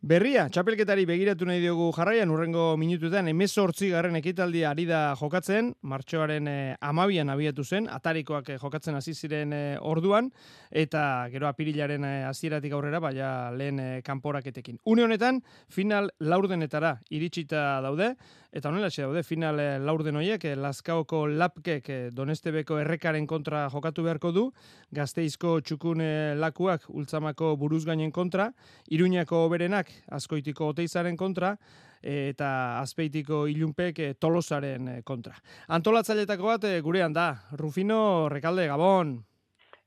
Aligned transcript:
Berria, 0.00 0.46
txapelketari 0.48 1.02
begiratu 1.04 1.44
nahi 1.44 1.60
diogu 1.60 1.90
jarraian, 1.92 2.30
urrengo 2.32 2.70
minutuetan, 2.80 3.26
emezortzi 3.28 3.90
garren 3.92 4.16
ekitaldi 4.16 4.62
ari 4.64 4.86
da 4.88 5.00
jokatzen, 5.20 5.74
martxoaren 5.84 6.48
eh, 6.48 6.76
amabian 6.80 7.28
abiatu 7.28 7.66
zen, 7.68 7.84
atarikoak 7.84 8.48
eh, 8.48 8.56
jokatzen 8.62 8.96
hasi 8.96 9.12
ziren 9.12 9.52
eh, 9.52 9.76
orduan, 9.76 10.30
eta 10.72 11.02
gero 11.34 11.50
apirilaren 11.50 12.08
hasieratik 12.30 12.72
aurrera, 12.72 12.96
baina 13.04 13.50
lehen 13.52 13.78
eh, 13.84 14.00
kanporaketekin. 14.06 14.80
Une 14.88 15.04
honetan, 15.04 15.42
final 15.68 16.08
laurdenetara 16.18 16.96
iritsita 17.12 17.82
daude, 17.84 18.14
eta 18.52 18.68
honela 18.68 18.88
daude, 18.90 19.22
final 19.22 19.60
eh, 19.60 19.78
laurden 19.78 20.16
horiek, 20.16 20.44
eh, 20.44 20.56
Lazkaoko 20.58 21.26
lapkek 21.28 21.88
eh, 21.88 21.98
Donestebeko 22.12 22.80
errekaren 22.82 23.26
kontra 23.26 23.68
jokatu 23.70 24.02
beharko 24.02 24.32
du, 24.32 24.44
Gazteizko 24.90 25.60
txukun 25.60 26.02
lakuak 26.40 26.88
ultzamako 26.88 27.54
buruzgainen 27.56 28.10
kontra, 28.10 28.50
Iruñako 28.90 29.44
berenak 29.90 30.12
askoitiko 30.12 30.68
oteizaren 30.68 31.16
kontra, 31.16 31.56
eta 32.02 32.80
azpeitiko 32.80 33.46
ilunpek 33.46 33.98
eh, 33.98 34.14
tolosaren 34.18 34.88
eh, 34.88 35.02
kontra. 35.04 35.34
Antolatzailetako 35.68 36.46
bat 36.46 36.64
eh, 36.64 36.80
gurean 36.80 37.12
da, 37.12 37.34
Rufino 37.52 38.28
Rekalde, 38.28 38.66
Gabon. 38.66 39.24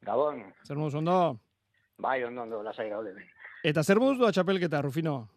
Gabon, 0.02 0.54
Zer 0.64 0.78
moduz 0.78 0.96
ondo? 0.96 1.40
bai, 1.98 2.24
ondo, 2.24 2.42
ondo, 2.44 2.64
lasai 2.64 2.90
gaude. 2.90 3.14
Eta 3.64 3.84
zer 3.84 4.00
moduz 4.00 4.20
doa 4.20 4.32
txapelketa, 4.32 4.82
Rufino? 4.82 5.30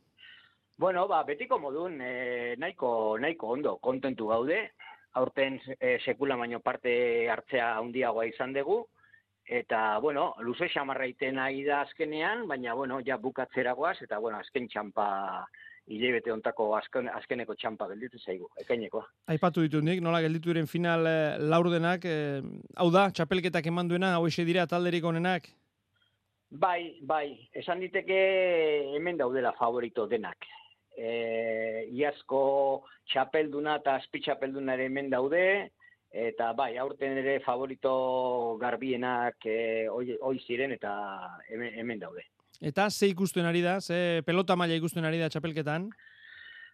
Bueno, 0.77 1.07
ba, 1.09 1.23
betiko 1.25 1.59
modun, 1.59 2.01
e, 2.01 2.57
nahiko, 2.59 3.17
nahiko 3.19 3.49
ondo, 3.49 3.79
kontentu 3.79 4.27
gaude. 4.27 4.73
Aurten 5.15 5.61
e, 5.81 5.99
sekula 6.05 6.37
baino 6.37 6.61
parte 6.61 7.29
hartzea 7.31 7.77
handiagoa 7.79 8.27
izan 8.27 8.53
dugu. 8.53 8.89
Eta, 9.47 9.99
bueno, 10.03 10.33
luze 10.43 10.67
xamarraiten 10.73 11.37
nahi 11.39 11.63
da 11.65 11.85
azkenean, 11.85 12.49
baina, 12.51 12.75
bueno, 12.75 12.99
ja 13.07 13.17
bukatzeragoaz, 13.17 14.01
eta, 14.03 14.19
bueno, 14.19 14.41
azken 14.43 14.67
txampa, 14.67 15.07
hilebete 15.87 16.33
ontako 16.35 16.73
azken, 16.75 17.07
azkeneko 17.15 17.55
txampa 17.55 17.87
gelditu 17.93 18.19
zaigu, 18.19 18.49
ekainekoa. 18.59 19.05
Aipatu 19.31 19.63
ditu 19.63 19.79
nik, 19.87 20.03
nola 20.03 20.19
gelditu 20.25 20.51
diren 20.51 20.67
final 20.67 21.07
eh, 21.07 21.39
laurdenak, 21.39 22.09
eh, 22.11 22.43
hau 22.75 22.89
da, 22.91 23.07
txapelketak 23.15 23.71
eman 23.71 23.89
duena, 23.89 24.17
hau 24.17 24.27
dira 24.27 24.67
talderik 24.67 25.05
onenak? 25.05 25.47
Bai, 26.51 26.99
bai, 27.03 27.49
esan 27.55 27.81
diteke 27.83 28.19
hemen 28.97 29.17
daudela 29.19 29.53
favorito 29.59 30.07
denak. 30.07 30.47
E, 30.97 31.89
iazko 31.93 32.85
txapelduna 33.11 33.77
eta 33.81 33.97
azpi 33.99 34.23
txapelduna 34.25 34.75
ere 34.75 34.87
hemen 34.87 35.11
daude, 35.11 35.71
eta 36.17 36.53
bai, 36.57 36.77
aurten 36.81 37.19
ere 37.21 37.39
favorito 37.45 38.57
garbienak 38.61 39.45
e, 39.45 39.89
oi, 39.93 40.17
oi 40.21 40.39
ziren 40.47 40.73
eta 40.73 40.93
hemen, 41.51 41.75
hemen 41.77 41.99
daude. 42.01 42.25
Eta 42.61 42.89
ze 42.91 43.11
ikusten 43.13 43.45
ari 43.45 43.61
da, 43.61 43.81
ze 43.81 44.23
pelota 44.25 44.57
maila 44.57 44.75
ikusten 44.81 45.05
ari 45.05 45.19
da 45.21 45.29
txapelketan? 45.29 45.91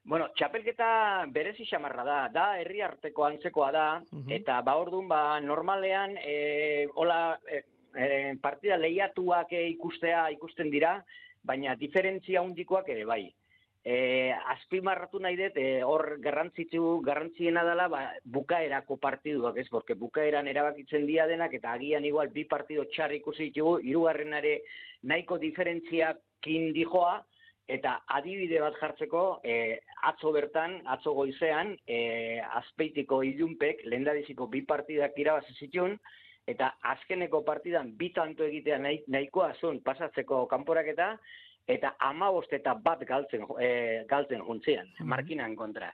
Bueno, 0.05 0.29
txapelketa 0.35 1.27
berezi 1.31 1.65
xamarra 1.67 2.05
da, 2.07 2.21
da 2.35 2.47
herri 2.59 2.81
arteko 2.83 3.25
antzekoa 3.25 3.71
da, 3.75 3.87
Mhm. 4.13 4.31
eta 4.33 4.61
ba 4.63 4.77
orduan 4.77 5.09
ba 5.09 5.41
normalean 5.41 6.17
e, 6.19 6.87
hola 6.95 7.39
e, 7.51 7.63
e, 7.95 8.35
partida 8.43 8.77
lehiatuak 8.79 9.53
e, 9.53 9.69
ikustea 9.77 10.31
ikusten 10.31 10.71
dira, 10.71 11.05
baina 11.43 11.75
diferentzia 11.77 12.41
handikoak 12.41 12.89
ere 12.89 13.05
bai. 13.05 13.33
E, 13.85 14.31
azpimarratu 14.31 15.19
nahi 15.19 15.35
dut, 15.41 15.57
e, 15.59 15.83
hor 15.83 16.19
garrantzitsu, 16.23 17.01
garrantziena 17.03 17.65
dela 17.67 17.89
ba, 17.91 18.03
bukaerako 18.37 18.97
partiduak, 19.03 19.59
ez? 19.59 19.67
Porque 19.73 19.97
bukaeran 19.99 20.47
erabakitzen 20.47 21.07
dia 21.09 21.27
denak, 21.27 21.57
eta 21.59 21.73
agian 21.75 22.07
igual 22.07 22.31
bi 22.31 22.45
partido 22.47 22.87
txar 22.95 23.17
ikusi 23.19 23.51
ditugu, 23.51 23.81
hirugarrenare 23.83 24.61
nahiko 25.11 25.41
diferentziakin 25.43 26.71
dijoa, 26.79 27.19
eta 27.67 27.99
adibide 28.15 28.61
bat 28.63 28.79
jartzeko, 28.79 29.41
e, 29.43 29.81
atzo 30.07 30.31
bertan, 30.35 30.79
atzo 30.87 31.17
goizean, 31.19 31.75
e, 31.87 32.39
azpeitiko 32.63 33.23
ilunpek, 33.27 33.83
lehendabiziko 33.91 34.47
bi 34.47 34.63
partidak 34.63 35.19
irabazi 35.19 35.59
zituen, 35.59 35.99
eta 36.47 36.73
azkeneko 36.91 37.43
partidan 37.47 37.93
bi 37.99 38.11
tanto 38.15 38.47
egitea 38.47 38.79
nahi, 38.83 39.03
nahikoa 39.15 39.53
zuen 39.61 39.81
pasatzeko 39.83 40.47
kanporaketa, 40.51 41.17
eta 41.67 41.95
amabost 42.01 42.53
eta 42.53 42.75
bat 42.75 43.05
galtzen, 43.07 43.45
e, 43.61 44.05
galtzen 44.09 44.41
juntzean, 44.43 44.89
Mhm. 44.99 45.09
markinan 45.09 45.57
kontra. 45.57 45.93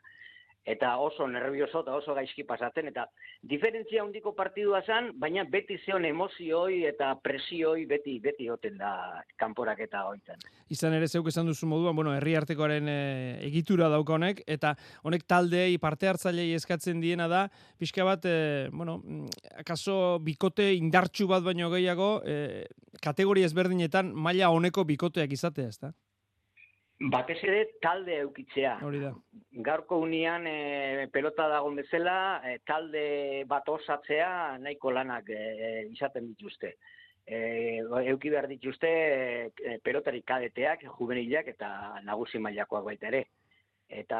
Eta 0.68 0.98
oso 0.98 1.26
nervioso 1.26 1.80
eta 1.80 1.94
oso 1.96 2.12
gaizki 2.12 2.44
pasatzen, 2.44 2.88
eta 2.88 3.06
diferentzia 3.42 4.02
handiko 4.02 4.34
partidua 4.36 4.82
zen, 4.84 5.12
baina 5.18 5.44
beti 5.44 5.78
zeon 5.78 6.04
emozioi 6.04 6.84
eta 6.84 7.14
presioi 7.22 7.86
beti, 7.86 8.18
beti 8.20 8.50
oten 8.50 8.76
da 8.76 9.22
kanporaketa 9.38 10.02
hoitan. 10.04 10.36
Izan 10.68 10.92
ere 10.92 11.08
zeuk 11.08 11.28
esan 11.28 11.46
duzu 11.46 11.66
moduan, 11.66 11.96
bueno, 11.96 12.12
herri 12.14 12.34
artekoaren 12.36 12.86
e, 12.86 13.38
egitura 13.46 13.88
dauka 13.88 14.12
honek, 14.12 14.42
eta 14.46 14.74
honek 15.04 15.24
taldeei 15.26 15.78
parte 15.78 16.06
hartzailei 16.06 16.52
eskatzen 16.52 17.00
diena 17.00 17.28
da, 17.28 17.48
pixka 17.78 18.04
bat, 18.04 18.26
e, 18.26 18.68
bueno, 18.70 18.98
mm, 18.98 19.26
akaso 19.64 20.18
bikote 20.20 20.74
indartsu 20.74 21.26
bat 21.28 21.42
baino 21.42 21.70
gehiago, 21.70 22.20
e, 22.26 22.66
kategoria 23.02 23.46
ezberdinetan 23.48 24.12
maila 24.14 24.50
honeko 24.54 24.84
bikoteak 24.84 25.32
izatea, 25.32 25.68
ezta? 25.68 25.92
Batez 26.98 27.38
ere 27.46 27.60
talde 27.78 28.16
eukitzea. 28.24 28.72
Hori 28.82 28.98
da. 28.98 29.12
Gaurko 29.66 30.00
unian 30.02 30.46
e, 30.50 31.06
pelota 31.14 31.46
dagon 31.46 31.76
bezala, 31.78 32.40
e, 32.42 32.56
talde 32.66 33.44
bat 33.46 33.68
osatzea 33.70 34.58
nahiko 34.58 34.90
lanak 34.90 35.30
e, 35.30 35.84
izaten 35.92 36.26
dituzte. 36.32 36.72
E, 37.22 37.38
euki 38.10 38.32
behar 38.34 38.48
dituzte 38.50 38.90
e, 38.90 39.76
pelotari 39.84 40.24
kadeteak, 40.26 40.82
juvenilak 40.98 41.52
eta 41.54 41.70
nagusi 42.02 42.42
mailakoak 42.42 42.90
baita 42.90 43.12
ere. 43.12 43.22
Eta 43.88 44.18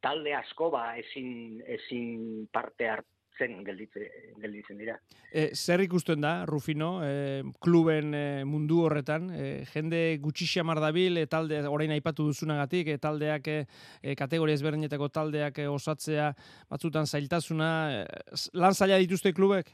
talde 0.00 0.32
asko 0.40 0.70
ba 0.72 0.96
ezin, 0.96 1.60
ezin 1.76 2.48
parte 2.50 2.88
hartzen 3.38 3.64
gelditze, 3.64 4.06
gelditzen 4.40 4.78
dira. 4.78 4.96
E, 5.30 5.54
zer 5.54 5.80
ikusten 5.80 6.20
da, 6.20 6.44
Rufino, 6.46 7.00
e, 7.04 7.42
kluben 7.60 8.14
e, 8.14 8.44
mundu 8.44 8.82
horretan, 8.84 9.30
e, 9.30 9.64
jende 9.72 10.18
gutxi 10.20 10.46
xamar 10.46 10.80
dabil, 10.80 11.18
e, 11.18 11.26
talde, 11.26 11.60
orain 11.68 11.92
aipatu 11.92 12.26
duzunagatik, 12.26 12.88
e, 12.88 12.98
taldeak, 12.98 13.48
e, 13.48 13.66
e, 14.02 14.14
kategoria 14.16 14.54
ezberdinetako 14.58 15.08
taldeak 15.08 15.58
e, 15.58 15.68
osatzea, 15.68 16.32
batzutan 16.70 17.06
zailtasuna, 17.06 17.70
e, 17.92 18.06
lan 18.54 18.74
zaila 18.74 18.98
dituzte 18.98 19.32
klubek? 19.32 19.70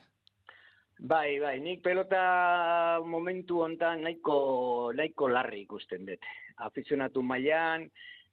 Bai, 1.00 1.40
bai, 1.40 1.58
nik 1.60 1.82
pelota 1.82 3.00
momentu 3.04 3.64
hontan 3.64 4.04
nahiko, 4.04 4.92
nahiko 4.94 5.28
larri 5.28 5.64
ikusten 5.64 6.06
dut. 6.06 6.28
Afizionatu 6.62 7.22
mailan, 7.22 7.88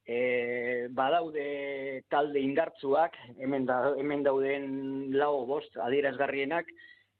e, 0.05 0.87
badaude 0.89 2.03
talde 2.09 2.41
indartzuak, 2.41 3.17
hemen, 3.39 3.65
da, 3.65 3.93
hemen 3.97 4.23
dauden 4.23 5.11
lau 5.15 5.45
bost 5.49 5.77
adierazgarrienak, 5.77 6.69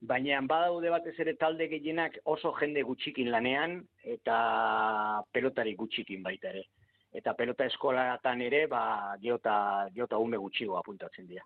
baina 0.02 0.42
badaude 0.50 0.90
batez 0.90 1.16
ere 1.22 1.36
talde 1.38 1.68
gehienak 1.70 2.18
oso 2.26 2.54
jende 2.60 2.84
gutxikin 2.84 3.32
lanean 3.32 3.82
eta 4.04 5.24
pelotari 5.32 5.76
gutxikin 5.78 6.24
baita 6.24 6.50
ere. 6.50 6.66
Eta 7.12 7.34
pelota 7.36 7.66
eskolatan 7.68 8.40
ere, 8.42 8.62
ba, 8.72 9.18
geota, 9.20 9.86
geota 9.92 10.16
ume 10.24 10.38
gutxigo 10.40 10.78
apuntatzen 10.80 11.26
dira. 11.28 11.44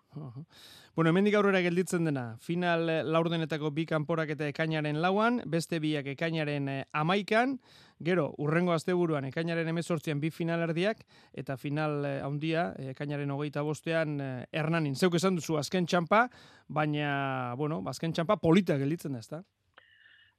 Bueno, 0.94 1.10
hemendik 1.10 1.34
aurrera 1.34 1.58
gelditzen 1.64 2.06
dena, 2.06 2.36
final 2.38 2.86
eh, 2.88 3.00
laurdenetako 3.02 3.72
bi 3.74 3.82
kanporak 3.90 4.30
eta 4.36 4.46
ekainaren 4.46 5.00
lauan, 5.02 5.40
beste 5.44 5.80
biak 5.82 6.06
ekainaren 6.14 6.70
eh, 6.70 6.84
amaikan, 6.94 7.58
gero, 8.04 8.34
urrengo 8.38 8.72
asteburuan 8.72 9.24
ekainaren 9.30 9.68
emezortzian 9.68 10.20
bi 10.20 10.30
finalerdiak, 10.30 11.02
eta 11.32 11.56
final 11.56 12.04
eh, 12.04 12.20
handia 12.24 12.68
eh, 12.78 12.90
ekainaren 12.92 13.30
hogeita 13.30 13.62
bostean 13.62 14.20
eh, 14.20 14.46
Hernanin. 14.52 14.96
Zeuk 14.96 15.16
esan 15.16 15.36
duzu 15.36 15.56
azken 15.58 15.86
txampa, 15.86 16.26
baina, 16.68 17.54
bueno, 17.56 17.82
azken 17.88 18.12
txampa 18.12 18.36
polita 18.36 18.76
gelditzen 18.76 19.16
da, 19.16 19.24
ezta? 19.24 19.42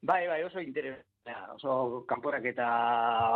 Bai, 0.02 0.28
bai, 0.28 0.44
oso 0.46 0.62
interes, 0.62 1.00
oso 1.56 2.06
kanporak 2.08 2.46
eta 2.46 2.68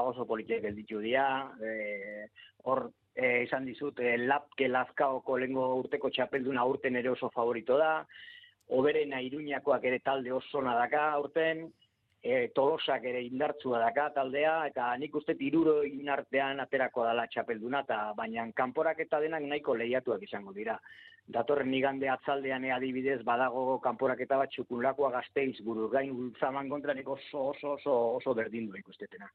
oso 0.06 0.28
politiek 0.30 0.62
gelditu 0.62 1.00
dira. 1.02 1.50
E, 1.58 2.28
hor, 2.70 2.92
e, 3.16 3.44
izan 3.48 3.66
dizut, 3.66 4.00
e, 4.00 4.14
lapke 4.18 4.70
lazkaoko 4.70 5.40
lengo 5.42 5.66
urteko 5.80 6.12
txapelduna 6.14 6.66
urten 6.70 6.96
ere 7.02 7.10
oso 7.10 7.32
favorito 7.34 7.80
da. 7.82 8.06
Oberena 8.78 9.20
iruñakoak 9.26 9.84
ere 9.90 10.00
talde 10.00 10.32
oso 10.32 10.62
daka 10.62 11.18
urten. 11.20 11.72
E, 12.22 12.52
tolosak 12.54 13.06
ere 13.10 13.24
indartzua 13.26 13.80
daka 13.82 14.12
taldea, 14.14 14.68
eta 14.70 14.92
nik 15.02 15.16
uste 15.18 15.34
iruro 15.42 15.80
inartean 15.84 16.60
aterako 16.62 17.08
dala 17.08 17.26
txapelduna, 17.26 17.82
eta 17.82 18.14
baina 18.18 18.46
kanporak 18.54 19.00
eta 19.02 19.20
denak 19.24 19.42
nahiko 19.42 19.74
lehiatuak 19.80 20.22
izango 20.28 20.54
dira. 20.54 20.78
Datorren 21.32 21.74
igande 21.74 22.10
atzaldean 22.10 22.66
ea 22.66 22.76
adibidez 22.76 23.22
badago 23.24 23.80
kanporaketa 23.84 24.38
bat 24.42 24.52
txukunlakoa 24.52 25.12
gazteiz 25.14 25.62
bururgain 25.64 26.12
gultzaman 26.14 26.70
kontrarik 26.70 27.08
oso 27.08 27.46
oso 27.54 27.76
oso 27.78 27.94
oso 28.18 28.34
berdindu 28.36 28.76
ikustetena. 28.78 29.30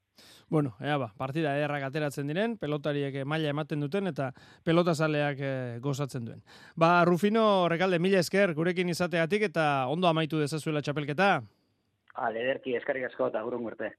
Bueno, 0.50 0.74
ea 0.80 0.98
ba, 0.98 1.10
partida 1.16 1.56
ederrak 1.56 1.86
ateratzen 1.88 2.28
diren, 2.28 2.58
pelotariek 2.58 3.22
eh, 3.22 3.24
maila 3.24 3.54
ematen 3.54 3.80
duten 3.80 4.12
eta 4.12 4.32
pelotazaleak 4.64 5.40
eh, 5.40 5.78
gozatzen 5.80 6.26
duen. 6.26 6.42
Ba, 6.76 7.04
Rufino 7.08 7.68
Rekalde, 7.72 7.98
mila 7.98 8.20
esker 8.20 8.54
gurekin 8.54 8.92
izateatik 8.92 9.48
eta 9.48 9.86
ondo 9.88 10.10
amaitu 10.10 10.42
dezazuela 10.42 10.82
txapelketa. 10.82 11.40
Ale, 12.16 12.40
ederki, 12.40 12.74
eskarrik 12.78 13.10
asko 13.10 13.28
eta 13.30 13.42
gurun 13.44 13.66
urte. 13.68 13.90